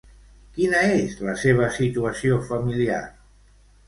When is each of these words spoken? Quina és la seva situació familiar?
Quina 0.53 0.77
és 1.01 1.19
la 1.27 1.35
seva 1.41 1.67
situació 1.75 2.39
familiar? 2.47 3.03